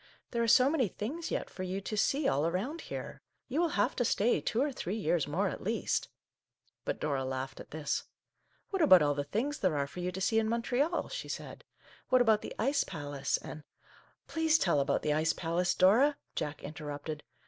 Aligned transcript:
"There 0.31 0.41
are 0.41 0.47
so 0.47 0.67
many 0.67 0.87
things 0.87 1.29
yet 1.29 1.47
for 1.47 1.61
you 1.61 1.79
to 1.81 1.95
see 1.95 2.27
all 2.27 2.47
around 2.47 2.81
here. 2.89 3.21
You 3.47 3.59
will 3.61 3.77
have 3.77 3.95
to 3.97 4.03
stay 4.03 4.41
two 4.41 4.59
or 4.59 4.71
three 4.71 4.95
years 4.95 5.27
more 5.27 5.47
at 5.47 5.61
least!" 5.61 6.09
But 6.85 6.99
Dora 6.99 7.23
laughed 7.23 7.59
at 7.59 7.69
this." 7.69 8.05
What 8.71 8.81
about 8.81 9.03
all 9.03 9.13
the 9.13 9.23
things 9.23 9.59
there 9.59 9.77
are 9.77 9.85
for 9.85 9.99
you 9.99 10.11
to 10.11 10.19
see 10.19 10.39
in 10.39 10.49
Montreal?" 10.49 11.09
she 11.09 11.27
said." 11.27 11.65
What 12.09 12.19
about 12.19 12.41
the 12.41 12.55
Ice 12.57 12.83
Palace, 12.83 13.37
and 13.37 13.61
—""Please 14.27 14.57
tell 14.57 14.79
about 14.79 15.03
the 15.03 15.13
Ice 15.13 15.33
Palace, 15.33 15.75
Dora," 15.75 16.17
Jack 16.33 16.63
interrupted. 16.63 17.21